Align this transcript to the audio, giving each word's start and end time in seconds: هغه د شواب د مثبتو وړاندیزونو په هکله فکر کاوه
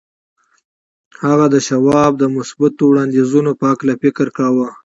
هغه 1.23 1.45
د 1.53 1.55
شواب 1.67 2.11
د 2.17 2.23
مثبتو 2.35 2.81
وړاندیزونو 2.87 3.51
په 3.59 3.65
هکله 3.71 3.93
فکر 4.03 4.27
کاوه 4.37 4.67